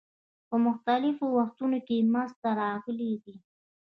په 0.49 0.55
مختلفو 0.67 1.25
وختونو 1.37 1.77
کې 1.87 2.09
منځته 2.13 2.49
راغلي 2.61 3.11
دي. 3.23 3.35